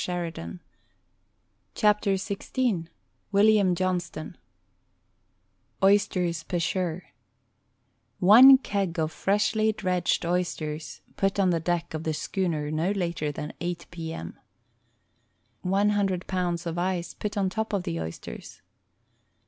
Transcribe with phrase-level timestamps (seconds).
[0.07, 0.61] WRITTEN
[1.75, 2.17] FOR MEN BY MEN
[2.83, 2.87] XVI
[3.31, 4.35] William Johnston
[5.83, 7.03] OYSTERS PECHEUR
[8.17, 13.31] One keg of freshly dredged oysters put on the deck of the schooner not later
[13.31, 14.11] than eight p.
[14.11, 14.39] m.
[15.61, 18.63] One hundred pounds of ice put on top of the oysters.